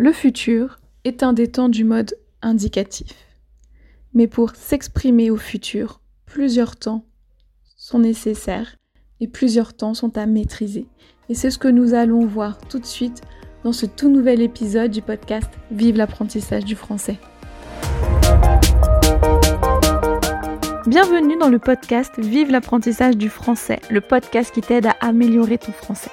Le 0.00 0.12
futur 0.12 0.78
est 1.02 1.24
un 1.24 1.32
des 1.32 1.48
temps 1.48 1.68
du 1.68 1.82
mode 1.82 2.16
indicatif. 2.40 3.16
Mais 4.14 4.28
pour 4.28 4.54
s'exprimer 4.54 5.28
au 5.28 5.36
futur, 5.36 6.00
plusieurs 6.24 6.76
temps 6.76 7.04
sont 7.76 7.98
nécessaires 7.98 8.76
et 9.18 9.26
plusieurs 9.26 9.74
temps 9.74 9.94
sont 9.94 10.16
à 10.16 10.26
maîtriser. 10.26 10.86
Et 11.28 11.34
c'est 11.34 11.50
ce 11.50 11.58
que 11.58 11.66
nous 11.66 11.94
allons 11.94 12.24
voir 12.26 12.58
tout 12.68 12.78
de 12.78 12.86
suite 12.86 13.22
dans 13.64 13.72
ce 13.72 13.86
tout 13.86 14.08
nouvel 14.08 14.40
épisode 14.40 14.92
du 14.92 15.02
podcast 15.02 15.50
Vive 15.72 15.96
l'apprentissage 15.96 16.64
du 16.64 16.76
français. 16.76 17.18
Bienvenue 20.86 21.36
dans 21.38 21.50
le 21.50 21.58
podcast 21.58 22.12
Vive 22.18 22.52
l'apprentissage 22.52 23.16
du 23.16 23.28
français, 23.28 23.80
le 23.90 24.00
podcast 24.00 24.54
qui 24.54 24.60
t'aide 24.60 24.86
à 24.86 24.94
améliorer 25.00 25.58
ton 25.58 25.72
français. 25.72 26.12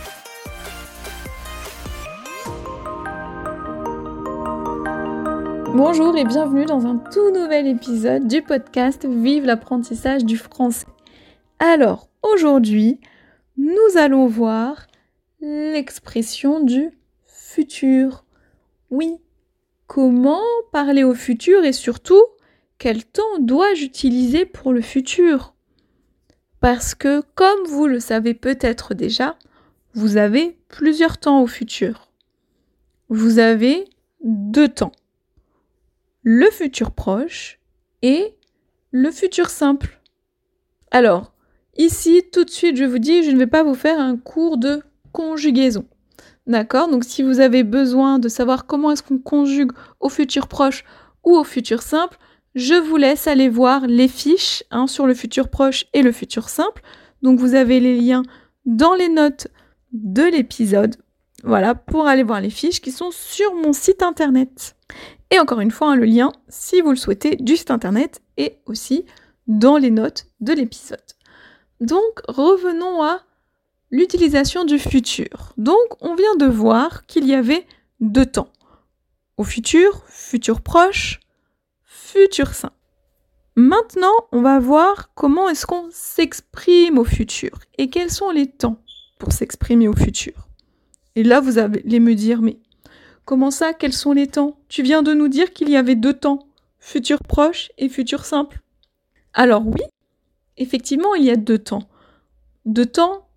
Bonjour 5.73 6.17
et 6.17 6.25
bienvenue 6.25 6.65
dans 6.65 6.85
un 6.85 6.97
tout 6.97 7.31
nouvel 7.31 7.65
épisode 7.65 8.27
du 8.27 8.41
podcast 8.41 9.05
Vive 9.05 9.45
l'apprentissage 9.45 10.25
du 10.25 10.35
français. 10.35 10.85
Alors, 11.59 12.09
aujourd'hui, 12.23 12.99
nous 13.55 13.97
allons 13.97 14.27
voir 14.27 14.87
l'expression 15.39 16.59
du 16.59 16.89
futur. 17.25 18.25
Oui, 18.89 19.15
comment 19.87 20.43
parler 20.73 21.05
au 21.05 21.13
futur 21.13 21.63
et 21.63 21.71
surtout, 21.71 22.21
quel 22.77 23.05
temps 23.05 23.39
dois-je 23.39 23.85
utiliser 23.85 24.45
pour 24.45 24.73
le 24.73 24.81
futur? 24.81 25.55
Parce 26.59 26.95
que, 26.95 27.21
comme 27.33 27.65
vous 27.65 27.87
le 27.87 28.01
savez 28.01 28.33
peut-être 28.33 28.93
déjà, 28.93 29.37
vous 29.93 30.17
avez 30.17 30.59
plusieurs 30.67 31.17
temps 31.17 31.41
au 31.41 31.47
futur. 31.47 32.11
Vous 33.07 33.39
avez 33.39 33.85
deux 34.21 34.67
temps 34.67 34.91
le 36.23 36.49
futur 36.51 36.91
proche 36.91 37.59
et 38.01 38.35
le 38.91 39.11
futur 39.11 39.49
simple. 39.49 40.01
Alors, 40.91 41.33
ici, 41.77 42.23
tout 42.31 42.43
de 42.43 42.49
suite, 42.49 42.77
je 42.77 42.83
vous 42.83 42.99
dis, 42.99 43.23
je 43.23 43.31
ne 43.31 43.39
vais 43.39 43.47
pas 43.47 43.63
vous 43.63 43.75
faire 43.75 43.99
un 43.99 44.17
cours 44.17 44.57
de 44.57 44.81
conjugaison. 45.11 45.85
D'accord? 46.47 46.89
Donc, 46.89 47.03
si 47.03 47.23
vous 47.23 47.39
avez 47.39 47.63
besoin 47.63 48.19
de 48.19 48.27
savoir 48.27 48.65
comment 48.65 48.91
est-ce 48.91 49.03
qu'on 49.03 49.19
conjugue 49.19 49.71
au 49.99 50.09
futur 50.09 50.47
proche 50.47 50.83
ou 51.23 51.37
au 51.37 51.43
futur 51.43 51.81
simple, 51.81 52.17
je 52.55 52.73
vous 52.73 52.97
laisse 52.97 53.27
aller 53.27 53.47
voir 53.47 53.87
les 53.87 54.07
fiches 54.07 54.63
hein, 54.71 54.87
sur 54.87 55.07
le 55.07 55.13
futur 55.13 55.49
proche 55.49 55.85
et 55.93 56.01
le 56.01 56.11
futur 56.11 56.49
simple. 56.49 56.81
Donc, 57.21 57.39
vous 57.39 57.55
avez 57.55 57.79
les 57.79 57.97
liens 57.97 58.23
dans 58.65 58.93
les 58.93 59.09
notes 59.09 59.47
de 59.93 60.23
l'épisode. 60.23 60.97
Voilà, 61.43 61.75
pour 61.75 62.07
aller 62.07 62.23
voir 62.23 62.41
les 62.41 62.49
fiches 62.49 62.81
qui 62.81 62.91
sont 62.91 63.11
sur 63.11 63.53
mon 63.55 63.73
site 63.73 64.03
internet. 64.03 64.75
Et 65.31 65.39
encore 65.39 65.61
une 65.61 65.71
fois, 65.71 65.91
hein, 65.91 65.95
le 65.95 66.05
lien, 66.05 66.31
si 66.49 66.81
vous 66.81 66.91
le 66.91 66.95
souhaitez, 66.95 67.35
du 67.37 67.57
site 67.57 67.71
internet 67.71 68.21
est 68.37 68.59
aussi 68.65 69.05
dans 69.47 69.77
les 69.77 69.91
notes 69.91 70.27
de 70.39 70.53
l'épisode. 70.53 70.99
Donc, 71.79 72.21
revenons 72.27 73.01
à 73.01 73.21
l'utilisation 73.89 74.65
du 74.65 74.77
futur. 74.77 75.53
Donc, 75.57 75.77
on 75.99 76.15
vient 76.15 76.35
de 76.35 76.45
voir 76.45 77.05
qu'il 77.05 77.25
y 77.25 77.33
avait 77.33 77.65
deux 77.99 78.25
temps. 78.25 78.49
Au 79.37 79.43
futur, 79.43 80.03
futur 80.07 80.61
proche, 80.61 81.19
futur 81.83 82.53
sain. 82.53 82.71
Maintenant, 83.55 84.13
on 84.31 84.41
va 84.41 84.59
voir 84.59 85.13
comment 85.13 85.49
est-ce 85.49 85.65
qu'on 85.65 85.89
s'exprime 85.91 86.97
au 86.97 87.03
futur 87.03 87.59
et 87.77 87.89
quels 87.89 88.11
sont 88.11 88.29
les 88.29 88.47
temps 88.47 88.77
pour 89.19 89.33
s'exprimer 89.33 89.87
au 89.87 89.95
futur. 89.95 90.50
Et 91.15 91.23
là, 91.23 91.39
vous 91.39 91.57
allez 91.57 91.99
me 91.99 92.15
dire, 92.15 92.41
mais 92.41 92.57
Comment 93.25 93.51
ça 93.51 93.73
Quels 93.73 93.93
sont 93.93 94.13
les 94.13 94.27
temps? 94.27 94.57
Tu 94.67 94.83
viens 94.83 95.03
de 95.03 95.13
nous 95.13 95.27
dire 95.27 95.53
qu'il 95.53 95.69
y 95.69 95.77
avait 95.77 95.95
deux 95.95 96.13
temps, 96.13 96.47
futur 96.79 97.19
proche 97.19 97.71
et 97.77 97.87
futur 97.87 98.25
simple. 98.25 98.59
Alors 99.33 99.65
oui, 99.65 99.81
effectivement, 100.57 101.15
il 101.15 101.23
y 101.23 101.31
a 101.31 101.35
deux 101.35 101.59
temps. 101.59 101.87
Deux 102.65 102.85
temps 102.85 103.27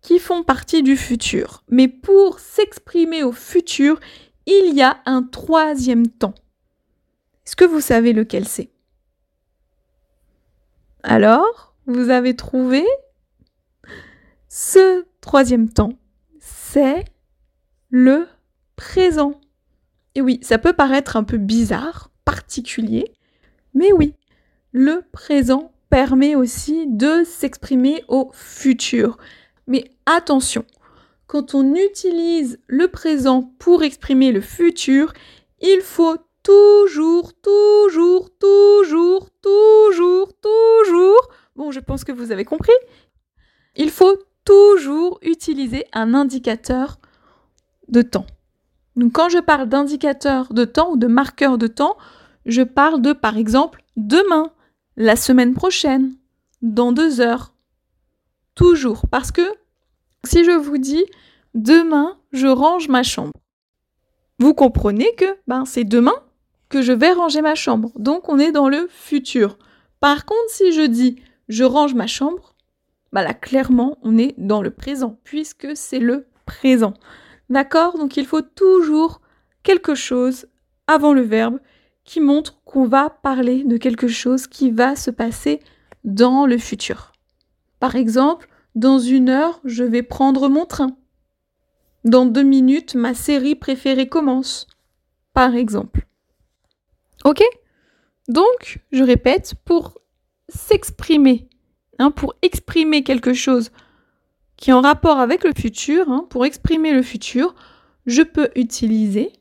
qui 0.00 0.18
font 0.18 0.42
partie 0.42 0.82
du 0.82 0.96
futur. 0.96 1.62
Mais 1.68 1.88
pour 1.88 2.38
s'exprimer 2.38 3.22
au 3.22 3.32
futur, 3.32 4.00
il 4.46 4.74
y 4.74 4.82
a 4.82 5.00
un 5.06 5.22
troisième 5.22 6.08
temps. 6.08 6.34
Est-ce 7.46 7.56
que 7.56 7.64
vous 7.64 7.80
savez 7.80 8.12
lequel 8.12 8.46
c'est? 8.46 8.70
Alors, 11.02 11.74
vous 11.86 12.08
avez 12.10 12.34
trouvé 12.34 12.84
ce 14.48 15.04
troisième 15.20 15.68
temps. 15.68 15.92
C'est 16.40 17.04
le 17.94 18.26
présent. 18.74 19.40
Et 20.16 20.20
oui, 20.20 20.40
ça 20.42 20.58
peut 20.58 20.72
paraître 20.72 21.16
un 21.16 21.22
peu 21.22 21.36
bizarre, 21.36 22.10
particulier, 22.24 23.12
mais 23.72 23.92
oui, 23.92 24.14
le 24.72 25.02
présent 25.12 25.72
permet 25.90 26.34
aussi 26.34 26.88
de 26.88 27.22
s'exprimer 27.22 28.02
au 28.08 28.32
futur. 28.32 29.16
Mais 29.68 29.92
attention, 30.06 30.64
quand 31.28 31.54
on 31.54 31.72
utilise 31.76 32.58
le 32.66 32.88
présent 32.88 33.54
pour 33.60 33.84
exprimer 33.84 34.32
le 34.32 34.40
futur, 34.40 35.12
il 35.60 35.80
faut 35.80 36.16
toujours, 36.42 37.32
toujours, 37.34 38.28
toujours, 38.36 39.30
toujours, 39.40 40.32
toujours, 40.40 41.28
bon, 41.54 41.70
je 41.70 41.78
pense 41.78 42.02
que 42.02 42.10
vous 42.10 42.32
avez 42.32 42.44
compris, 42.44 42.72
il 43.76 43.90
faut 43.90 44.18
toujours 44.44 45.20
utiliser 45.22 45.84
un 45.92 46.12
indicateur 46.12 46.98
de 47.88 48.02
temps. 48.02 48.26
Donc 48.96 49.12
quand 49.12 49.28
je 49.28 49.38
parle 49.38 49.68
d'indicateur 49.68 50.52
de 50.52 50.64
temps 50.64 50.92
ou 50.92 50.96
de 50.96 51.06
marqueur 51.06 51.58
de 51.58 51.66
temps, 51.66 51.96
je 52.46 52.62
parle 52.62 53.00
de 53.00 53.12
par 53.12 53.36
exemple 53.36 53.82
demain, 53.96 54.50
la 54.96 55.16
semaine 55.16 55.54
prochaine, 55.54 56.14
dans 56.62 56.92
deux 56.92 57.20
heures. 57.20 57.54
Toujours. 58.54 59.06
Parce 59.10 59.32
que 59.32 59.42
si 60.24 60.44
je 60.44 60.52
vous 60.52 60.78
dis 60.78 61.04
demain, 61.54 62.16
je 62.32 62.46
range 62.46 62.88
ma 62.88 63.02
chambre, 63.02 63.32
vous 64.38 64.54
comprenez 64.54 65.14
que 65.16 65.36
ben, 65.46 65.64
c'est 65.64 65.84
demain 65.84 66.14
que 66.68 66.82
je 66.82 66.92
vais 66.92 67.12
ranger 67.12 67.42
ma 67.42 67.54
chambre. 67.54 67.92
Donc 67.96 68.28
on 68.28 68.38
est 68.38 68.52
dans 68.52 68.68
le 68.68 68.88
futur. 68.90 69.58
Par 70.00 70.24
contre, 70.24 70.50
si 70.50 70.72
je 70.72 70.82
dis 70.82 71.16
je 71.48 71.64
range 71.64 71.94
ma 71.94 72.06
chambre, 72.06 72.54
ben 73.12 73.22
là 73.22 73.34
clairement 73.34 73.98
on 74.02 74.18
est 74.18 74.34
dans 74.38 74.62
le 74.62 74.70
présent 74.70 75.18
puisque 75.24 75.76
c'est 75.76 75.98
le 75.98 76.26
présent. 76.46 76.94
D'accord 77.50 77.98
Donc 77.98 78.16
il 78.16 78.26
faut 78.26 78.42
toujours 78.42 79.20
quelque 79.62 79.94
chose 79.94 80.46
avant 80.86 81.12
le 81.12 81.22
verbe 81.22 81.58
qui 82.04 82.20
montre 82.20 82.62
qu'on 82.64 82.86
va 82.86 83.10
parler 83.10 83.64
de 83.64 83.76
quelque 83.76 84.08
chose 84.08 84.46
qui 84.46 84.70
va 84.70 84.94
se 84.96 85.10
passer 85.10 85.60
dans 86.04 86.46
le 86.46 86.58
futur. 86.58 87.12
Par 87.80 87.96
exemple, 87.96 88.48
dans 88.74 88.98
une 88.98 89.28
heure, 89.28 89.60
je 89.64 89.84
vais 89.84 90.02
prendre 90.02 90.48
mon 90.48 90.66
train. 90.66 90.96
Dans 92.04 92.26
deux 92.26 92.42
minutes, 92.42 92.94
ma 92.94 93.14
série 93.14 93.54
préférée 93.54 94.08
commence. 94.08 94.66
Par 95.32 95.54
exemple. 95.54 96.06
Ok? 97.24 97.42
Donc, 98.28 98.80
je 98.92 99.02
répète, 99.02 99.54
pour 99.64 99.98
s'exprimer, 100.48 101.48
hein, 101.98 102.10
pour 102.10 102.34
exprimer 102.42 103.02
quelque 103.02 103.32
chose 103.32 103.70
qui 104.56 104.70
est 104.70 104.74
en 104.74 104.80
rapport 104.80 105.18
avec 105.18 105.44
le 105.44 105.52
futur, 105.52 106.10
hein, 106.10 106.26
pour 106.30 106.44
exprimer 106.44 106.92
le 106.92 107.02
futur, 107.02 107.54
je 108.06 108.22
peux 108.22 108.50
utiliser 108.54 109.32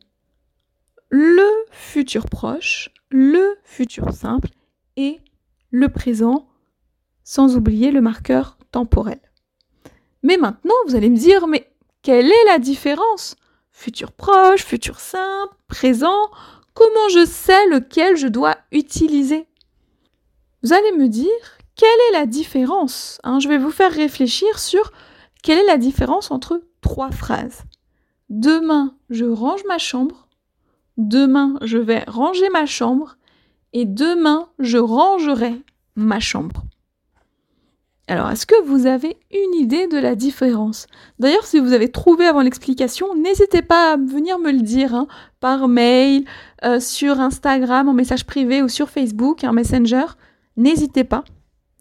le 1.09 1.47
futur 1.71 2.25
proche, 2.25 2.89
le 3.09 3.57
futur 3.63 4.11
simple 4.13 4.49
et 4.95 5.19
le 5.69 5.89
présent, 5.89 6.47
sans 7.23 7.55
oublier 7.55 7.91
le 7.91 8.01
marqueur 8.01 8.57
temporel. 8.71 9.19
Mais 10.23 10.37
maintenant, 10.37 10.73
vous 10.87 10.95
allez 10.95 11.09
me 11.09 11.17
dire, 11.17 11.47
mais 11.47 11.69
quelle 12.01 12.27
est 12.27 12.45
la 12.47 12.57
différence? 12.57 13.35
Futur 13.71 14.11
proche, 14.11 14.63
futur 14.63 14.99
simple, 14.99 15.53
présent, 15.67 16.31
comment 16.73 17.09
je 17.09 17.25
sais 17.25 17.67
lequel 17.67 18.17
je 18.17 18.27
dois 18.27 18.57
utiliser? 18.71 19.47
Vous 20.63 20.73
allez 20.73 20.91
me 20.93 21.07
dire, 21.07 21.29
quelle 21.75 21.89
est 22.09 22.19
la 22.19 22.25
différence 22.25 23.19
hein, 23.23 23.39
Je 23.39 23.47
vais 23.47 23.57
vous 23.57 23.71
faire 23.71 23.91
réfléchir 23.91 24.59
sur 24.59 24.91
quelle 25.41 25.59
est 25.59 25.67
la 25.67 25.77
différence 25.77 26.31
entre 26.31 26.61
trois 26.81 27.11
phrases 27.11 27.63
Demain, 28.29 28.95
je 29.09 29.25
range 29.25 29.63
ma 29.67 29.77
chambre. 29.77 30.27
demain 30.97 31.57
je 31.61 31.77
vais 31.77 32.03
ranger 32.07 32.49
ma 32.49 32.65
chambre 32.65 33.17
et 33.73 33.85
demain 33.85 34.47
je 34.59 34.77
rangerai 34.77 35.61
ma 35.95 36.19
chambre. 36.19 36.63
Alors, 38.07 38.29
est-ce 38.29 38.45
que 38.45 38.61
vous 38.65 38.85
avez 38.85 39.17
une 39.31 39.61
idée 39.61 39.87
de 39.87 39.97
la 39.97 40.15
différence? 40.15 40.87
D'ailleurs, 41.19 41.45
si 41.45 41.59
vous 41.59 41.71
avez 41.71 41.89
trouvé 41.89 42.25
avant 42.25 42.41
l'explication, 42.41 43.15
n'hésitez 43.15 43.61
pas 43.61 43.93
à 43.93 43.97
venir 43.97 44.39
me 44.39 44.51
le 44.51 44.61
dire 44.61 44.93
hein, 44.93 45.07
par 45.39 45.69
mail, 45.69 46.25
euh, 46.65 46.81
sur 46.81 47.21
Instagram, 47.21 47.87
en 47.87 47.93
message 47.93 48.25
privé 48.25 48.61
ou 48.61 48.67
sur 48.67 48.89
Facebook, 48.89 49.45
un 49.45 49.53
Messenger. 49.53 50.05
N'hésitez 50.57 51.05
pas. 51.05 51.23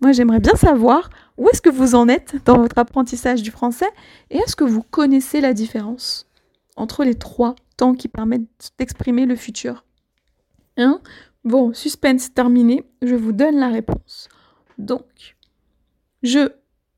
Moi, 0.03 0.11
j'aimerais 0.11 0.41
bien 0.41 0.57
savoir 0.57 1.11
où 1.39 1.49
est-ce 1.49 1.63
que 1.63 1.71
vous 1.71 1.95
en 1.95 2.09
êtes 2.09 2.45
dans 2.45 2.59
votre 2.59 2.77
apprentissage 2.77 3.41
du 3.41 3.53
français 3.53 3.89
et 4.31 4.39
est-ce 4.39 4.57
que 4.57 4.65
vous 4.65 4.83
connaissez 4.83 5.41
la 5.41 5.55
différence 5.55 6.29
entre 6.75 7.05
les 7.05 7.15
trois 7.15 7.55
temps 7.77 7.95
qui 7.95 8.09
permettent 8.09 8.73
d'exprimer 8.79 9.27
le 9.27 9.37
futur? 9.37 9.85
Bon, 11.45 11.73
suspense 11.73 12.35
terminé, 12.35 12.85
je 13.01 13.15
vous 13.15 13.31
donne 13.31 13.61
la 13.61 13.69
réponse. 13.69 14.29
Donc, 14.77 15.37
je 16.25 16.51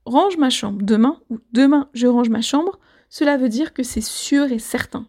range 0.06 0.38
ma 0.38 0.48
chambre 0.48 0.82
demain 0.82 1.20
ou 1.28 1.38
demain 1.52 1.90
je 1.92 2.06
range 2.06 2.30
ma 2.30 2.40
chambre, 2.40 2.78
cela 3.10 3.36
veut 3.36 3.50
dire 3.50 3.74
que 3.74 3.82
c'est 3.82 4.00
sûr 4.00 4.50
et 4.50 4.58
certain. 4.58 5.06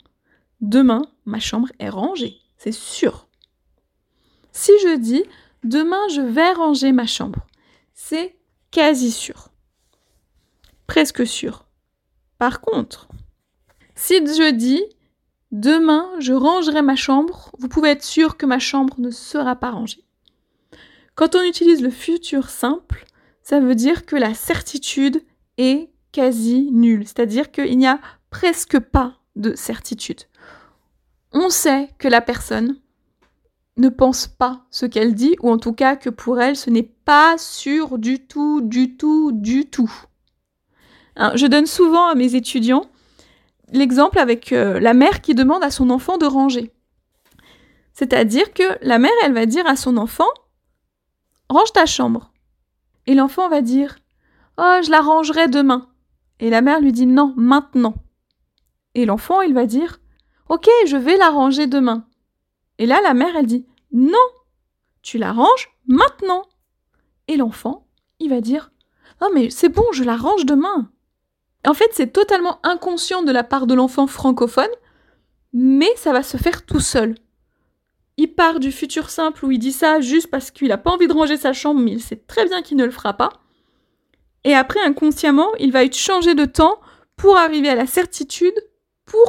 Demain, 0.59 1.01
ma 1.23 1.39
chambre 1.39 1.69
est 1.79 1.89
rangée, 1.89 2.41
c'est 2.57 2.73
sûr. 2.73 3.29
Si 4.51 4.73
je 4.83 4.97
dis 4.97 5.23
demain 5.63 6.01
je 6.13 6.19
vais 6.19 6.51
ranger 6.51 6.91
ma 6.91 7.05
chambre, 7.05 7.39
c'est 7.95 8.37
quasi 8.69 9.11
sûr. 9.11 9.49
Presque 10.85 11.25
sûr. 11.25 11.65
Par 12.37 12.61
contre, 12.61 13.07
si 13.95 14.17
je 14.17 14.51
dis 14.51 14.83
demain 15.51 16.11
je 16.19 16.33
rangerai 16.33 16.81
ma 16.81 16.97
chambre, 16.97 17.51
vous 17.57 17.69
pouvez 17.69 17.89
être 17.89 18.03
sûr 18.03 18.37
que 18.37 18.45
ma 18.45 18.59
chambre 18.59 18.95
ne 18.99 19.09
sera 19.09 19.55
pas 19.55 19.71
rangée. 19.71 20.03
Quand 21.15 21.35
on 21.35 21.43
utilise 21.43 21.81
le 21.81 21.89
futur 21.89 22.49
simple, 22.49 23.05
ça 23.41 23.61
veut 23.61 23.75
dire 23.75 24.05
que 24.05 24.17
la 24.17 24.33
certitude 24.33 25.23
est 25.57 25.89
quasi 26.11 26.69
nulle, 26.71 27.07
c'est-à-dire 27.07 27.51
qu'il 27.51 27.77
n'y 27.77 27.87
a 27.87 28.01
presque 28.29 28.79
pas 28.79 29.17
de 29.37 29.55
certitude. 29.55 30.21
On 31.31 31.49
sait 31.49 31.89
que 31.97 32.09
la 32.09 32.21
personne 32.21 32.77
ne 33.77 33.89
pense 33.89 34.27
pas 34.27 34.65
ce 34.71 34.85
qu'elle 34.85 35.15
dit, 35.15 35.35
ou 35.41 35.49
en 35.49 35.57
tout 35.57 35.73
cas 35.73 35.95
que 35.95 36.09
pour 36.09 36.39
elle, 36.39 36.55
ce 36.55 36.69
n'est 36.69 36.83
pas 36.83 37.37
sûr 37.37 37.97
du 37.97 38.25
tout, 38.25 38.61
du 38.61 38.95
tout, 38.95 39.31
du 39.33 39.65
tout. 39.65 39.91
Hein, 41.17 41.31
je 41.35 41.47
donne 41.47 41.65
souvent 41.65 42.07
à 42.07 42.15
mes 42.15 42.35
étudiants 42.35 42.85
l'exemple 43.71 44.19
avec 44.19 44.51
euh, 44.51 44.79
la 44.79 44.93
mère 44.93 45.21
qui 45.21 45.35
demande 45.35 45.63
à 45.63 45.71
son 45.71 45.89
enfant 45.89 46.17
de 46.17 46.25
ranger. 46.25 46.71
C'est-à-dire 47.93 48.53
que 48.53 48.63
la 48.81 48.99
mère, 48.99 49.11
elle 49.23 49.33
va 49.33 49.45
dire 49.45 49.65
à 49.67 49.75
son 49.75 49.97
enfant, 49.97 50.27
range 51.49 51.71
ta 51.73 51.85
chambre. 51.85 52.31
Et 53.07 53.13
l'enfant 53.13 53.49
va 53.49 53.61
dire 53.61 53.97
Oh, 54.57 54.79
je 54.83 54.91
la 54.91 55.01
rangerai 55.01 55.47
demain. 55.47 55.89
Et 56.39 56.49
la 56.49 56.61
mère 56.61 56.81
lui 56.81 56.91
dit 56.91 57.05
Non, 57.05 57.33
maintenant. 57.37 57.95
Et 58.93 59.05
l'enfant, 59.05 59.41
il 59.41 59.53
va 59.53 59.65
dire 59.65 59.99
Ok, 60.49 60.67
je 60.87 60.97
vais 60.97 61.17
la 61.17 61.29
ranger 61.29 61.67
demain. 61.67 62.05
Et 62.77 62.85
là, 62.85 63.01
la 63.01 63.13
mère, 63.13 63.35
elle 63.35 63.45
dit 63.45 63.65
Non, 63.91 64.17
tu 65.01 65.17
la 65.17 65.31
ranges 65.31 65.69
maintenant. 65.87 66.43
Et 67.27 67.37
l'enfant, 67.37 67.87
il 68.19 68.29
va 68.29 68.41
dire 68.41 68.71
Non, 69.21 69.29
mais 69.33 69.49
c'est 69.49 69.69
bon, 69.69 69.85
je 69.91 70.03
la 70.03 70.17
range 70.17 70.45
demain. 70.45 70.91
En 71.65 71.73
fait, 71.73 71.89
c'est 71.93 72.13
totalement 72.13 72.59
inconscient 72.63 73.23
de 73.23 73.31
la 73.31 73.43
part 73.43 73.67
de 73.67 73.73
l'enfant 73.73 74.07
francophone, 74.07 74.69
mais 75.53 75.89
ça 75.95 76.13
va 76.13 76.21
se 76.21 76.37
faire 76.37 76.65
tout 76.65 76.79
seul 76.79 77.15
il 78.17 78.33
part 78.33 78.59
du 78.59 78.71
futur 78.71 79.09
simple 79.09 79.45
où 79.45 79.51
il 79.51 79.59
dit 79.59 79.71
ça 79.71 79.99
juste 79.99 80.27
parce 80.27 80.51
qu'il 80.51 80.69
n'a 80.69 80.77
pas 80.77 80.91
envie 80.91 81.07
de 81.07 81.13
ranger 81.13 81.37
sa 81.37 81.53
chambre, 81.53 81.81
mais 81.81 81.91
il 81.91 82.01
sait 82.01 82.15
très 82.27 82.45
bien 82.45 82.61
qu'il 82.61 82.77
ne 82.77 82.85
le 82.85 82.91
fera 82.91 83.13
pas. 83.13 83.29
Et 84.43 84.53
après, 84.53 84.79
inconsciemment, 84.81 85.53
il 85.59 85.71
va 85.71 85.83
être 85.83 85.97
changé 85.97 86.35
de 86.35 86.45
temps 86.45 86.79
pour 87.17 87.37
arriver 87.37 87.69
à 87.69 87.75
la 87.75 87.87
certitude 87.87 88.53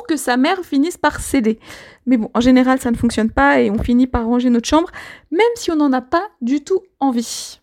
que 0.08 0.16
sa 0.16 0.36
mère 0.36 0.64
finisse 0.64 0.96
par 0.96 1.20
céder. 1.20 1.58
Mais 2.06 2.16
bon, 2.16 2.30
en 2.34 2.40
général, 2.40 2.80
ça 2.80 2.90
ne 2.90 2.96
fonctionne 2.96 3.30
pas 3.30 3.60
et 3.60 3.70
on 3.70 3.78
finit 3.78 4.06
par 4.06 4.24
ranger 4.24 4.50
notre 4.50 4.68
chambre, 4.68 4.90
même 5.30 5.40
si 5.56 5.70
on 5.70 5.76
n'en 5.76 5.92
a 5.92 6.02
pas 6.02 6.28
du 6.40 6.62
tout 6.62 6.80
envie. 7.00 7.60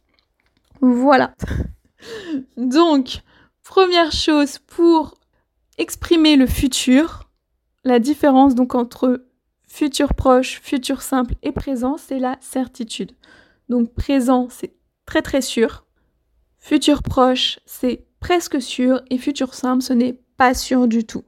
Voilà. 0.81 1.33
Donc, 2.57 3.21
première 3.63 4.11
chose 4.11 4.59
pour 4.59 5.15
exprimer 5.77 6.35
le 6.35 6.47
futur, 6.47 7.29
la 7.83 7.99
différence 7.99 8.55
donc 8.55 8.75
entre 8.75 9.23
Futur 9.73 10.13
proche, 10.13 10.61
futur 10.61 11.01
simple 11.01 11.33
et 11.41 11.51
présent, 11.51 11.97
c'est 11.97 12.19
la 12.19 12.37
certitude. 12.41 13.13
Donc 13.69 13.91
présent, 13.95 14.47
c'est 14.51 14.75
très 15.07 15.23
très 15.23 15.41
sûr. 15.41 15.87
Futur 16.59 17.01
proche, 17.01 17.59
c'est 17.65 18.05
presque 18.19 18.61
sûr. 18.61 19.01
Et 19.09 19.17
futur 19.17 19.55
simple, 19.55 19.81
ce 19.81 19.93
n'est 19.93 20.21
pas 20.37 20.53
sûr 20.53 20.87
du 20.87 21.05
tout. 21.05 21.23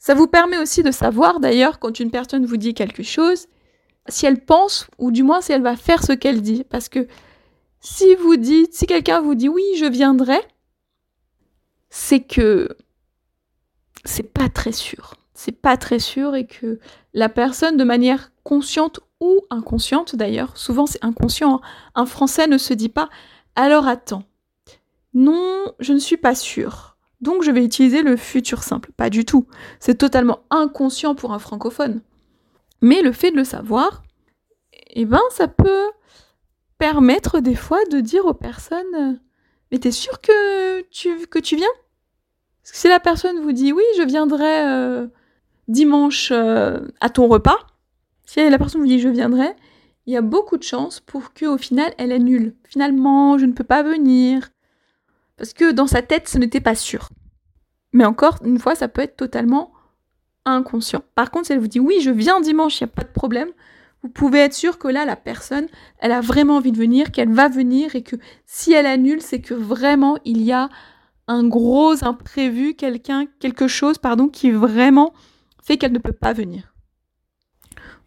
Ça 0.00 0.14
vous 0.14 0.26
permet 0.26 0.58
aussi 0.58 0.82
de 0.82 0.90
savoir 0.90 1.38
d'ailleurs 1.38 1.78
quand 1.78 2.00
une 2.00 2.10
personne 2.10 2.44
vous 2.44 2.56
dit 2.56 2.74
quelque 2.74 3.04
chose, 3.04 3.46
si 4.08 4.26
elle 4.26 4.44
pense 4.44 4.88
ou 4.98 5.12
du 5.12 5.22
moins 5.22 5.40
si 5.40 5.52
elle 5.52 5.62
va 5.62 5.76
faire 5.76 6.02
ce 6.02 6.12
qu'elle 6.12 6.42
dit. 6.42 6.64
Parce 6.64 6.88
que 6.88 7.06
si 7.78 8.16
vous 8.16 8.34
dites, 8.34 8.74
si 8.74 8.86
quelqu'un 8.86 9.20
vous 9.20 9.36
dit 9.36 9.48
oui, 9.48 9.62
je 9.78 9.86
viendrai, 9.86 10.40
c'est 11.90 12.20
que 12.20 12.76
c'est 14.04 14.32
pas 14.32 14.48
très 14.48 14.72
sûr 14.72 15.14
c'est 15.40 15.52
pas 15.52 15.78
très 15.78 15.98
sûr 15.98 16.36
et 16.36 16.46
que 16.46 16.78
la 17.14 17.30
personne, 17.30 17.78
de 17.78 17.84
manière 17.84 18.30
consciente 18.44 19.00
ou 19.20 19.40
inconsciente 19.48 20.14
d'ailleurs, 20.14 20.58
souvent 20.58 20.84
c'est 20.84 21.02
inconscient, 21.02 21.54
hein, 21.54 21.60
un 21.94 22.04
Français 22.04 22.46
ne 22.46 22.58
se 22.58 22.74
dit 22.74 22.90
pas 22.90 23.08
alors 23.56 23.88
attends, 23.88 24.24
non, 25.14 25.72
je 25.80 25.94
ne 25.94 25.98
suis 25.98 26.18
pas 26.18 26.34
sûr. 26.34 26.98
Donc 27.20 27.42
je 27.42 27.50
vais 27.50 27.64
utiliser 27.64 28.02
le 28.02 28.16
futur 28.16 28.62
simple. 28.62 28.90
Pas 28.96 29.10
du 29.10 29.24
tout. 29.24 29.46
C'est 29.78 29.96
totalement 29.96 30.40
inconscient 30.50 31.14
pour 31.14 31.32
un 31.32 31.38
francophone. 31.38 32.00
Mais 32.80 33.02
le 33.02 33.12
fait 33.12 33.30
de 33.30 33.36
le 33.36 33.44
savoir, 33.44 34.02
eh 34.90 35.04
ben 35.04 35.20
ça 35.30 35.48
peut 35.48 35.90
permettre 36.78 37.40
des 37.40 37.54
fois 37.54 37.84
de 37.92 38.00
dire 38.00 38.24
aux 38.24 38.34
personnes 38.34 39.20
Mais 39.70 39.78
t'es 39.78 39.90
sûr 39.90 40.20
que 40.20 40.80
tu, 40.90 41.14
viens? 41.56 41.66
Parce 42.62 42.78
si 42.78 42.88
la 42.88 43.00
personne 43.00 43.40
vous 43.40 43.52
dit 43.52 43.72
Oui, 43.72 43.84
je 43.98 44.02
viendrai 44.02 44.66
euh, 44.66 45.06
dimanche 45.68 46.30
euh, 46.32 46.80
à 47.00 47.10
ton 47.10 47.28
repas, 47.28 47.58
si 48.24 48.48
la 48.48 48.58
personne 48.58 48.80
vous 48.80 48.86
dit 48.86 49.00
je 49.00 49.08
viendrai, 49.08 49.54
il 50.06 50.14
y 50.14 50.16
a 50.16 50.22
beaucoup 50.22 50.56
de 50.56 50.62
chances 50.62 51.00
pour 51.00 51.34
que 51.34 51.46
au 51.46 51.58
final 51.58 51.92
elle 51.98 52.12
est 52.12 52.18
nulle. 52.18 52.54
Finalement, 52.64 53.38
je 53.38 53.44
ne 53.44 53.52
peux 53.52 53.64
pas 53.64 53.82
venir 53.82 54.50
parce 55.40 55.54
que 55.54 55.72
dans 55.72 55.86
sa 55.86 56.02
tête, 56.02 56.28
ce 56.28 56.36
n'était 56.36 56.60
pas 56.60 56.74
sûr. 56.74 57.08
Mais 57.94 58.04
encore 58.04 58.40
une 58.44 58.58
fois, 58.58 58.74
ça 58.74 58.88
peut 58.88 59.00
être 59.00 59.16
totalement 59.16 59.72
inconscient. 60.44 61.02
Par 61.14 61.30
contre, 61.30 61.46
si 61.46 61.54
elle 61.54 61.60
vous 61.60 61.66
dit 61.66 61.80
oui, 61.80 62.02
je 62.02 62.10
viens 62.10 62.42
dimanche, 62.42 62.78
il 62.78 62.84
n'y 62.84 62.90
a 62.90 62.94
pas 62.94 63.04
de 63.04 63.12
problème, 63.12 63.48
vous 64.02 64.10
pouvez 64.10 64.40
être 64.40 64.52
sûr 64.52 64.78
que 64.78 64.86
là, 64.86 65.06
la 65.06 65.16
personne, 65.16 65.66
elle 65.98 66.12
a 66.12 66.20
vraiment 66.20 66.56
envie 66.56 66.72
de 66.72 66.76
venir, 66.76 67.10
qu'elle 67.10 67.32
va 67.32 67.48
venir 67.48 67.96
et 67.96 68.02
que 68.02 68.16
si 68.44 68.74
elle 68.74 68.84
annule, 68.84 69.22
c'est 69.22 69.40
que 69.40 69.54
vraiment 69.54 70.18
il 70.26 70.42
y 70.42 70.52
a 70.52 70.68
un 71.26 71.48
gros 71.48 72.04
imprévu, 72.04 72.74
quelqu'un, 72.74 73.24
quelque 73.38 73.66
chose, 73.66 73.96
pardon, 73.96 74.28
qui 74.28 74.50
vraiment 74.50 75.14
fait 75.62 75.78
qu'elle 75.78 75.92
ne 75.92 75.98
peut 75.98 76.12
pas 76.12 76.34
venir. 76.34 76.74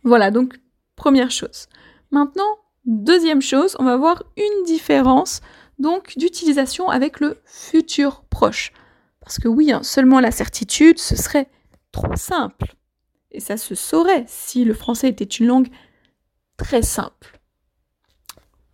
Voilà, 0.04 0.30
donc 0.30 0.60
première 0.96 1.32
chose. 1.32 1.66
Maintenant, 2.12 2.60
deuxième 2.86 3.42
chose, 3.42 3.76
on 3.80 3.86
va 3.86 3.98
voir 3.98 4.22
une 4.38 4.66
différence 4.66 5.42
donc 5.80 6.18
d'utilisation 6.18 6.90
avec 6.90 7.20
le 7.20 7.38
futur 7.46 8.24
proche. 8.30 8.72
Parce 9.22 9.40
que 9.40 9.48
oui, 9.48 9.72
hein, 9.72 9.84
seulement 9.84 10.20
la 10.20 10.32
certitude, 10.32 11.00
ce 11.00 11.16
serait 11.16 11.50
trop 11.92 12.16
simple. 12.16 12.76
Et 13.32 13.40
ça 13.40 13.58
se 13.58 13.76
saurait 13.76 14.26
si 14.28 14.64
le 14.66 14.74
français 14.74 15.10
était 15.10 15.24
une 15.24 15.48
langue 15.48 15.70
très 16.58 16.82
simple. 16.82 17.40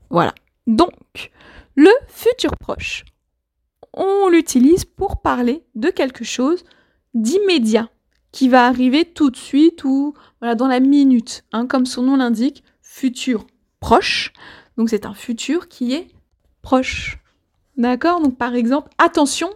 Voilà. 0.09 0.33
Donc, 0.67 1.31
le 1.75 1.91
futur 2.07 2.51
proche, 2.59 3.05
on 3.93 4.27
l'utilise 4.29 4.85
pour 4.85 5.21
parler 5.21 5.63
de 5.75 5.89
quelque 5.89 6.23
chose 6.23 6.63
d'immédiat, 7.13 7.89
qui 8.31 8.49
va 8.49 8.67
arriver 8.67 9.05
tout 9.05 9.29
de 9.29 9.37
suite 9.37 9.83
ou 9.83 10.13
voilà, 10.39 10.55
dans 10.55 10.67
la 10.67 10.79
minute. 10.79 11.45
Hein, 11.51 11.65
comme 11.65 11.85
son 11.85 12.03
nom 12.03 12.17
l'indique, 12.17 12.63
futur 12.81 13.47
proche. 13.79 14.33
Donc 14.77 14.89
c'est 14.89 15.05
un 15.05 15.13
futur 15.13 15.67
qui 15.67 15.93
est 15.93 16.07
proche. 16.61 17.17
D'accord? 17.77 18.21
Donc 18.21 18.37
par 18.37 18.55
exemple, 18.55 18.89
attention, 18.97 19.49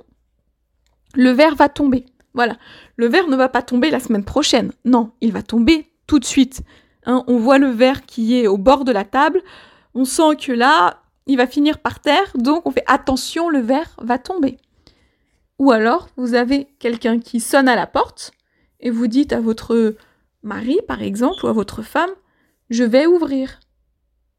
le 1.13 1.31
verre 1.31 1.55
va 1.55 1.69
tomber. 1.69 2.05
Voilà, 2.33 2.57
le 2.95 3.07
verre 3.07 3.27
ne 3.27 3.35
va 3.35 3.49
pas 3.49 3.61
tomber 3.61 3.91
la 3.91 3.99
semaine 3.99 4.25
prochaine. 4.25 4.71
Non, 4.85 5.11
il 5.21 5.31
va 5.31 5.43
tomber 5.43 5.91
tout 6.07 6.19
de 6.19 6.25
suite. 6.25 6.61
Hein, 7.05 7.23
on 7.27 7.37
voit 7.37 7.59
le 7.59 7.69
verre 7.69 8.05
qui 8.05 8.39
est 8.39 8.47
au 8.47 8.57
bord 8.57 8.85
de 8.85 8.91
la 8.91 9.03
table. 9.03 9.41
On 9.93 10.05
sent 10.05 10.37
que 10.39 10.51
là, 10.51 11.03
il 11.27 11.37
va 11.37 11.47
finir 11.47 11.79
par 11.79 11.99
terre. 11.99 12.31
Donc 12.35 12.67
on 12.67 12.71
fait 12.71 12.83
attention, 12.87 13.49
le 13.49 13.59
verre 13.59 13.95
va 13.99 14.17
tomber. 14.17 14.57
Ou 15.59 15.71
alors, 15.71 16.09
vous 16.17 16.33
avez 16.33 16.67
quelqu'un 16.79 17.19
qui 17.19 17.39
sonne 17.39 17.67
à 17.67 17.75
la 17.75 17.87
porte 17.87 18.31
et 18.79 18.89
vous 18.89 19.07
dites 19.07 19.33
à 19.33 19.39
votre 19.39 19.95
mari, 20.41 20.79
par 20.87 21.01
exemple, 21.01 21.45
ou 21.45 21.47
à 21.47 21.53
votre 21.53 21.81
femme, 21.83 22.09
je 22.69 22.83
vais 22.83 23.05
ouvrir. 23.05 23.59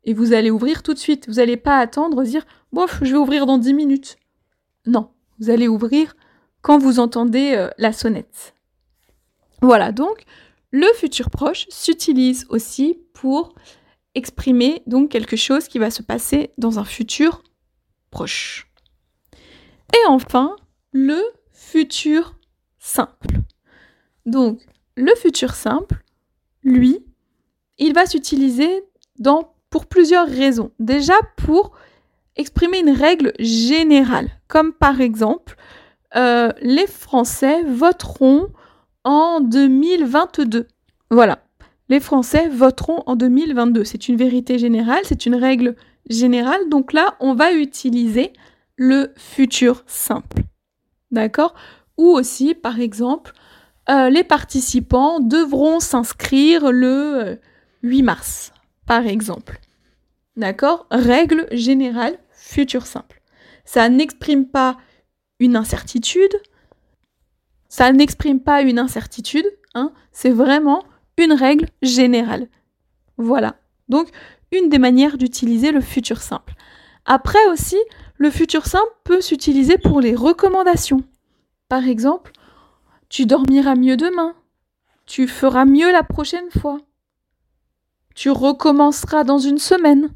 Et 0.04 0.14
vous 0.14 0.32
allez 0.32 0.50
ouvrir 0.50 0.82
tout 0.82 0.94
de 0.94 0.99
suite. 0.99 1.26
Vous 1.28 1.34
n'allez 1.34 1.56
pas 1.56 1.78
attendre, 1.78 2.23
dire, 2.23 2.44
bof, 2.73 2.99
je 3.02 3.12
vais 3.12 3.18
ouvrir 3.18 3.46
dans 3.46 3.58
10 3.58 3.75
minutes. 3.75 4.16
Non, 4.87 5.11
vous 5.38 5.50
allez 5.50 5.68
ouvrir 5.68 6.14
quand 6.61 6.78
vous 6.78 6.99
entendez 6.99 7.54
euh, 7.56 7.70
la 7.78 7.92
sonnette. 7.92 8.54
Voilà, 9.62 9.92
donc 9.92 10.25
le 10.70 10.87
futur 10.94 11.30
proche 11.30 11.66
s'utilise 11.70 12.46
aussi 12.49 12.99
pour 13.12 13.54
exprimer 14.14 14.82
donc 14.87 15.11
quelque 15.11 15.37
chose 15.37 15.68
qui 15.68 15.78
va 15.78 15.90
se 15.90 16.02
passer 16.02 16.50
dans 16.58 16.78
un 16.78 16.84
futur 16.84 17.42
proche. 18.11 18.70
Et 19.92 20.06
enfin, 20.08 20.56
le 20.92 21.20
futur 21.52 22.37
simple. 22.78 23.38
Donc, 24.26 24.61
le 24.96 25.14
futur 25.14 25.54
simple, 25.54 26.02
lui, 26.62 27.04
il 27.78 27.94
va 27.94 28.06
s'utiliser 28.06 28.84
dans, 29.18 29.53
pour 29.74 29.86
plusieurs 29.86 30.28
raisons. 30.28 30.70
Déjà 30.78 31.14
pour 31.36 31.72
exprimer 32.36 32.78
une 32.78 32.90
règle 32.90 33.32
générale, 33.40 34.30
comme 34.46 34.72
par 34.72 35.00
exemple, 35.00 35.56
euh, 36.14 36.52
les 36.62 36.86
Français 36.86 37.64
voteront 37.64 38.50
en 39.02 39.40
2022. 39.40 40.68
Voilà, 41.10 41.40
les 41.88 41.98
Français 41.98 42.48
voteront 42.48 43.02
en 43.06 43.16
2022. 43.16 43.82
C'est 43.82 44.06
une 44.08 44.14
vérité 44.14 44.60
générale, 44.60 45.00
c'est 45.02 45.26
une 45.26 45.34
règle 45.34 45.74
générale. 46.08 46.68
Donc 46.68 46.92
là, 46.92 47.16
on 47.18 47.34
va 47.34 47.52
utiliser 47.52 48.32
le 48.76 49.12
futur 49.16 49.82
simple. 49.88 50.42
D'accord? 51.10 51.52
Ou 51.98 52.10
aussi, 52.10 52.54
par 52.54 52.78
exemple, 52.78 53.32
euh, 53.90 54.08
les 54.08 54.22
participants 54.22 55.18
devront 55.18 55.80
s'inscrire 55.80 56.70
le 56.70 57.40
8 57.82 58.00
euh, 58.00 58.04
mars, 58.04 58.53
par 58.86 59.06
exemple. 59.06 59.60
D'accord? 60.36 60.86
Règle 60.90 61.46
générale, 61.52 62.18
futur 62.32 62.86
simple. 62.86 63.20
Ça 63.64 63.88
n'exprime 63.88 64.46
pas 64.46 64.76
une 65.38 65.56
incertitude. 65.56 66.34
Ça 67.68 67.92
n'exprime 67.92 68.40
pas 68.40 68.62
une 68.62 68.78
incertitude. 68.78 69.46
Hein, 69.74 69.92
c'est 70.12 70.30
vraiment 70.30 70.84
une 71.18 71.32
règle 71.32 71.68
générale. 71.82 72.48
Voilà. 73.16 73.56
Donc, 73.88 74.08
une 74.52 74.68
des 74.68 74.78
manières 74.78 75.18
d'utiliser 75.18 75.72
le 75.72 75.80
futur 75.80 76.20
simple. 76.22 76.54
Après 77.04 77.44
aussi, 77.50 77.78
le 78.16 78.30
futur 78.30 78.66
simple 78.66 78.92
peut 79.04 79.20
s'utiliser 79.20 79.78
pour 79.78 80.00
les 80.00 80.14
recommandations. 80.14 81.02
Par 81.68 81.86
exemple, 81.86 82.32
tu 83.08 83.26
dormiras 83.26 83.74
mieux 83.74 83.96
demain. 83.96 84.34
Tu 85.06 85.28
feras 85.28 85.64
mieux 85.64 85.92
la 85.92 86.02
prochaine 86.02 86.50
fois. 86.50 86.78
Tu 88.14 88.30
recommenceras 88.30 89.25
dans 89.25 89.38
une 89.38 89.59
semaine. 89.59 90.11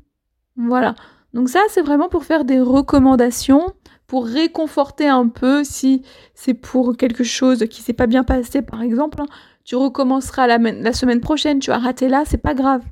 Voilà. 0.56 0.94
Donc 1.34 1.48
ça, 1.48 1.60
c'est 1.68 1.82
vraiment 1.82 2.08
pour 2.08 2.24
faire 2.24 2.44
des 2.44 2.60
recommandations, 2.60 3.74
pour 4.06 4.26
réconforter 4.26 5.08
un 5.08 5.28
peu 5.28 5.64
si 5.64 6.02
c'est 6.34 6.54
pour 6.54 6.96
quelque 6.96 7.24
chose 7.24 7.66
qui 7.70 7.82
s'est 7.82 7.92
pas 7.92 8.06
bien 8.06 8.24
passé, 8.24 8.62
par 8.62 8.82
exemple. 8.82 9.20
Hein. 9.20 9.26
Tu 9.64 9.76
recommenceras 9.76 10.46
la, 10.46 10.92
semaine 10.92 11.20
prochaine, 11.20 11.58
tu 11.58 11.70
as 11.70 11.78
raté 11.78 12.08
là, 12.08 12.24
c'est 12.26 12.38
pas 12.38 12.54
grave. 12.54 12.82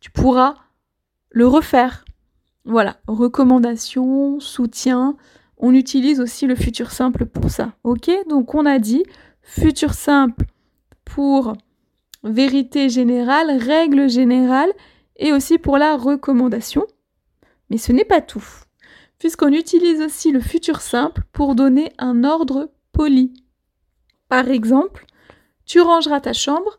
Tu 0.00 0.10
pourras 0.10 0.54
le 1.30 1.46
refaire. 1.46 2.04
Voilà, 2.64 2.96
recommandation, 3.06 4.38
soutien. 4.38 5.16
On 5.56 5.72
utilise 5.72 6.20
aussi 6.20 6.46
le 6.46 6.54
futur 6.54 6.90
simple 6.90 7.24
pour 7.24 7.50
ça. 7.50 7.72
Ok? 7.82 8.10
Donc 8.28 8.54
on 8.54 8.66
a 8.66 8.78
dit 8.78 9.04
futur 9.40 9.94
simple 9.94 10.44
pour 11.04 11.54
vérité 12.24 12.88
générale, 12.88 13.50
règle 13.58 14.08
générale 14.08 14.72
et 15.16 15.32
aussi 15.32 15.58
pour 15.58 15.78
la 15.78 15.96
recommandation. 15.96 16.86
Mais 17.70 17.78
ce 17.78 17.92
n'est 17.92 18.04
pas 18.04 18.20
tout, 18.20 18.44
puisqu'on 19.18 19.52
utilise 19.52 20.00
aussi 20.00 20.30
le 20.30 20.40
futur 20.40 20.80
simple 20.80 21.22
pour 21.32 21.54
donner 21.54 21.92
un 21.98 22.24
ordre 22.24 22.70
poli. 22.92 23.32
Par 24.28 24.48
exemple, 24.50 25.06
tu 25.64 25.80
rangeras 25.80 26.20
ta 26.20 26.32
chambre 26.32 26.78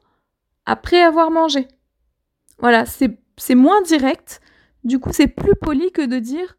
après 0.65 1.01
avoir 1.01 1.31
mangé. 1.31 1.67
Voilà, 2.59 2.85
c'est 2.85 3.55
moins 3.55 3.81
direct, 3.81 4.41
du 4.83 4.99
coup, 4.99 5.11
c'est 5.13 5.27
plus 5.27 5.55
poli 5.55 5.91
que 5.91 6.05
de 6.05 6.19
dire 6.19 6.57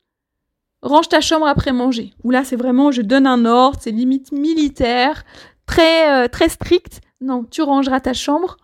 range 0.85 1.09
ta 1.09 1.21
chambre 1.21 1.47
après 1.47 1.73
manger. 1.73 2.13
Ou 2.23 2.31
là, 2.31 2.45
c'est 2.45 2.57
vraiment 2.57 2.93
je 2.93 3.03
donne 3.03 3.27
un 3.27 3.45
ordre, 3.47 3.79
c'est 3.81 3.91
limite 3.91 4.33
militaire, 4.33 5.25
très, 5.67 6.13
euh, 6.13 6.29
très 6.29 6.49
strict. 6.49 7.01
Non, 7.21 7.45
tu 7.45 7.63
rangeras 7.63 8.01
ta 8.01 8.13
chambre 8.13 8.57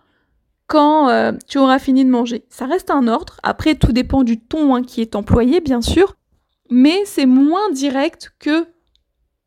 quand 0.71 1.09
euh, 1.09 1.33
tu 1.49 1.59
auras 1.59 1.81
fini 1.81 2.05
de 2.05 2.11
manger. 2.11 2.45
Ça 2.49 2.65
reste 2.65 2.93
un 2.93 3.09
ordre. 3.09 3.39
Après, 3.43 3.75
tout 3.75 3.93
dépend 3.93 4.23
du 4.23 4.39
ton 4.39 4.77
hein, 4.77 4.83
qui 4.85 5.01
est 5.01 5.17
employé, 5.17 5.61
bien 5.61 5.83
sûr. 5.83 6.15
Mais 6.71 7.05
c'est 7.07 7.27
moins 7.27 7.73
direct 7.73 8.33
que 8.39 8.69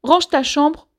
range 0.04 0.28
ta 0.28 0.44
chambre 0.44 0.90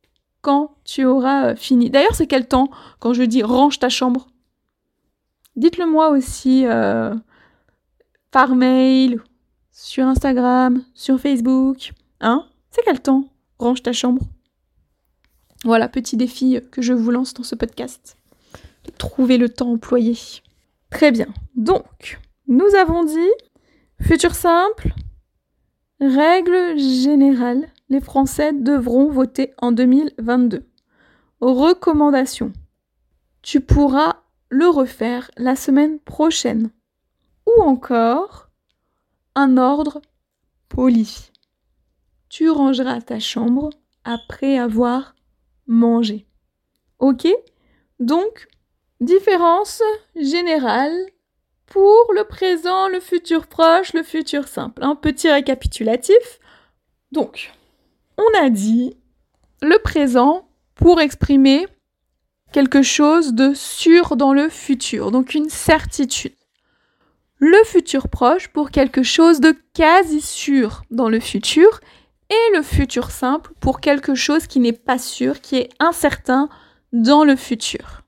quand 0.40 0.76
tu 0.84 1.04
auras 1.04 1.48
euh, 1.48 1.56
fini. 1.56 1.90
D'ailleurs, 1.90 2.14
c'est 2.14 2.26
quel 2.26 2.48
temps 2.48 2.70
quand 3.00 3.12
je 3.12 3.22
dis 3.22 3.42
range 3.42 3.78
ta 3.78 3.90
chambre? 3.90 4.28
Dites-le 5.56 5.84
moi 5.84 6.08
aussi 6.08 6.64
par 8.32 8.56
mail, 8.56 9.20
sur 9.70 10.06
Instagram, 10.06 10.82
sur 10.94 11.20
Facebook. 11.20 11.92
Hein? 12.20 12.46
C'est 12.70 12.82
quel 12.82 13.00
temps? 13.00 13.26
Range 13.58 13.82
ta 13.82 13.92
chambre. 13.92 14.22
Voilà, 15.64 15.88
petit 15.88 16.16
défi 16.16 16.58
que 16.72 16.80
je 16.80 16.94
vous 16.94 17.10
lance 17.10 17.34
dans 17.34 17.44
ce 17.44 17.54
podcast. 17.54 18.16
Trouver 18.98 19.38
le 19.38 19.48
temps 19.48 19.72
employé. 19.72 20.16
Très 20.90 21.10
bien. 21.10 21.26
Donc, 21.56 22.20
nous 22.46 22.74
avons 22.78 23.04
dit 23.04 23.32
futur 24.00 24.34
simple, 24.34 24.92
règle 26.00 26.78
générale, 26.78 27.68
les 27.88 28.00
Français 28.00 28.52
devront 28.52 29.10
voter 29.10 29.52
en 29.58 29.72
2022. 29.72 30.66
Recommandation. 31.40 32.52
Tu 33.42 33.60
pourras 33.60 34.22
le 34.48 34.68
refaire 34.68 35.30
la 35.36 35.56
semaine 35.56 35.98
prochaine 35.98 36.70
ou 37.46 37.62
encore 37.62 38.48
un 39.34 39.56
ordre 39.56 40.00
poli. 40.68 41.30
Tu 42.28 42.50
rangeras 42.50 43.00
ta 43.00 43.20
chambre 43.20 43.70
après 44.04 44.58
avoir 44.58 45.14
mangé. 45.66 46.26
Ok? 46.98 47.28
Donc, 48.00 48.48
différence 49.00 49.82
générale 50.16 50.94
pour 51.66 52.12
le 52.14 52.24
présent, 52.24 52.88
le 52.88 53.00
futur 53.00 53.46
proche, 53.46 53.92
le 53.92 54.02
futur 54.02 54.48
simple. 54.48 54.82
Un 54.82 54.94
petit 54.94 55.30
récapitulatif. 55.30 56.40
Donc, 57.12 57.52
on 58.16 58.44
a 58.44 58.50
dit 58.50 58.96
le 59.62 59.78
présent 59.78 60.48
pour 60.74 61.00
exprimer 61.00 61.66
quelque 62.52 62.82
chose 62.82 63.34
de 63.34 63.52
sûr 63.54 64.16
dans 64.16 64.32
le 64.32 64.48
futur, 64.48 65.10
donc 65.10 65.34
une 65.34 65.48
certitude 65.48 66.34
le 67.44 67.62
futur 67.64 68.08
proche 68.08 68.48
pour 68.48 68.70
quelque 68.70 69.02
chose 69.02 69.40
de 69.40 69.54
quasi 69.74 70.20
sûr 70.20 70.82
dans 70.90 71.08
le 71.08 71.20
futur 71.20 71.80
et 72.30 72.56
le 72.56 72.62
futur 72.62 73.10
simple 73.10 73.52
pour 73.60 73.80
quelque 73.80 74.14
chose 74.14 74.46
qui 74.46 74.60
n'est 74.60 74.72
pas 74.72 74.98
sûr, 74.98 75.40
qui 75.40 75.56
est 75.56 75.68
incertain 75.78 76.48
dans 76.92 77.24
le 77.24 77.36
futur. 77.36 78.03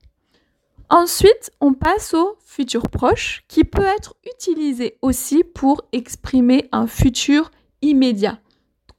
Ensuite, 0.88 1.50
on 1.60 1.72
passe 1.72 2.14
au 2.14 2.36
futur 2.44 2.88
proche 2.88 3.44
qui 3.48 3.64
peut 3.64 3.84
être 3.84 4.14
utilisé 4.24 4.98
aussi 5.02 5.42
pour 5.42 5.82
exprimer 5.92 6.68
un 6.70 6.86
futur 6.86 7.50
immédiat, 7.82 8.38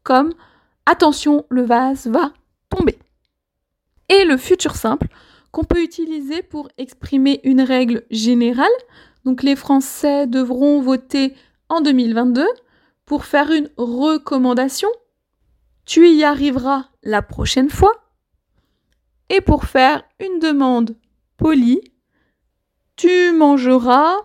comme 0.04 0.34
attention, 0.86 1.46
le 1.50 1.64
vase 1.64 2.08
va 2.08 2.34
tomber. 2.70 3.00
Et 4.10 4.26
le 4.26 4.38
futur 4.38 4.76
simple 4.76 5.08
qu'on 5.52 5.64
peut 5.64 5.82
utiliser 5.82 6.44
pour 6.44 6.70
exprimer 6.78 7.40
une 7.44 7.62
règle 7.62 8.04
générale, 8.12 8.68
donc 9.24 9.44
les 9.44 9.56
Français 9.56 10.28
devront 10.28 10.82
voter 10.82 11.34
en 11.70 11.82
2022 11.82 12.46
pour 13.06 13.26
faire 13.26 13.52
une 13.52 13.70
recommandation. 13.78 14.90
Tu 15.86 16.10
y 16.10 16.24
arriveras 16.24 16.90
la 17.04 17.22
prochaine 17.22 17.70
fois. 17.70 17.92
Et 19.30 19.42
pour 19.42 19.66
faire 19.66 20.04
une 20.20 20.40
demande 20.40 20.96
polie, 21.38 21.82
tu 22.96 23.32
mangeras 23.32 24.16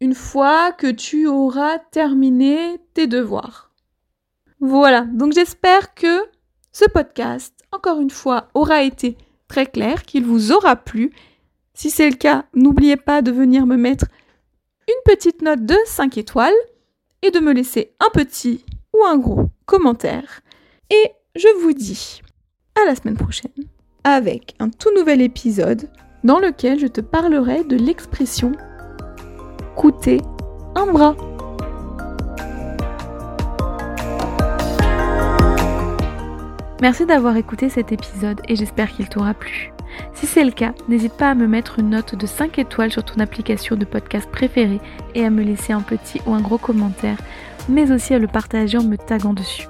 une 0.00 0.14
fois 0.14 0.72
que 0.72 0.90
tu 0.90 1.26
auras 1.26 1.78
terminé 1.78 2.80
tes 2.94 3.06
devoirs. 3.06 3.70
Voilà, 4.60 5.02
donc 5.02 5.32
j'espère 5.32 5.94
que 5.94 6.24
ce 6.72 6.84
podcast, 6.86 7.54
encore 7.72 8.00
une 8.00 8.10
fois, 8.10 8.48
aura 8.54 8.82
été 8.82 9.16
très 9.48 9.66
clair, 9.66 10.02
qu'il 10.02 10.24
vous 10.24 10.52
aura 10.52 10.76
plu. 10.76 11.12
Si 11.74 11.90
c'est 11.90 12.10
le 12.10 12.16
cas, 12.16 12.44
n'oubliez 12.54 12.96
pas 12.96 13.22
de 13.22 13.30
venir 13.30 13.66
me 13.66 13.76
mettre 13.76 14.06
une 14.88 15.12
petite 15.12 15.42
note 15.42 15.64
de 15.64 15.76
5 15.86 16.18
étoiles 16.18 16.52
et 17.22 17.30
de 17.30 17.40
me 17.40 17.52
laisser 17.52 17.94
un 18.00 18.10
petit 18.12 18.64
ou 18.92 19.04
un 19.04 19.16
gros 19.16 19.46
commentaire. 19.66 20.40
Et 20.90 21.12
je 21.36 21.48
vous 21.60 21.72
dis 21.72 22.22
à 22.80 22.84
la 22.84 22.94
semaine 22.94 23.16
prochaine 23.16 23.50
avec 24.04 24.54
un 24.58 24.68
tout 24.68 24.92
nouvel 24.94 25.20
épisode 25.20 25.88
dans 26.24 26.38
lequel 26.38 26.78
je 26.78 26.86
te 26.86 27.00
parlerai 27.00 27.64
de 27.64 27.76
l'expression 27.76 28.52
coûter 29.76 30.20
un 30.74 30.86
bras. 30.86 31.16
Merci 36.82 37.04
d'avoir 37.04 37.36
écouté 37.36 37.68
cet 37.68 37.92
épisode 37.92 38.40
et 38.48 38.56
j'espère 38.56 38.90
qu'il 38.90 39.08
t'aura 39.08 39.34
plu. 39.34 39.72
Si 40.14 40.26
c'est 40.26 40.44
le 40.44 40.50
cas, 40.50 40.72
n'hésite 40.88 41.14
pas 41.14 41.30
à 41.30 41.34
me 41.34 41.46
mettre 41.46 41.78
une 41.78 41.90
note 41.90 42.14
de 42.14 42.26
5 42.26 42.58
étoiles 42.58 42.92
sur 42.92 43.04
ton 43.04 43.20
application 43.20 43.76
de 43.76 43.84
podcast 43.84 44.30
préférée 44.30 44.80
et 45.14 45.24
à 45.24 45.30
me 45.30 45.42
laisser 45.42 45.72
un 45.72 45.80
petit 45.80 46.20
ou 46.26 46.34
un 46.34 46.40
gros 46.40 46.58
commentaire, 46.58 47.18
mais 47.68 47.90
aussi 47.92 48.14
à 48.14 48.18
le 48.18 48.28
partager 48.28 48.78
en 48.78 48.84
me 48.84 48.96
taguant 48.96 49.34
dessus. 49.34 49.69